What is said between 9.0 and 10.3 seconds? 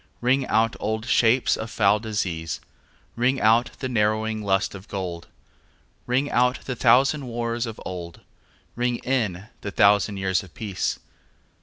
in the thousand